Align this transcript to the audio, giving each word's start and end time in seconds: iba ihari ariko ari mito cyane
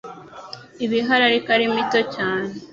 iba 0.83 0.95
ihari 0.99 1.23
ariko 1.29 1.47
ari 1.55 1.65
mito 1.73 1.99
cyane 2.15 2.51